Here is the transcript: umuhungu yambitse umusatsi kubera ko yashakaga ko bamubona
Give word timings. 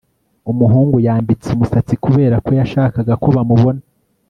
umuhungu 0.51 0.95
yambitse 1.07 1.47
umusatsi 1.51 1.93
kubera 2.05 2.35
ko 2.45 2.49
yashakaga 2.59 3.13
ko 3.23 3.27
bamubona 3.35 3.81